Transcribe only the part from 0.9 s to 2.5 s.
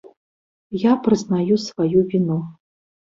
Я прызнаю сваю віну.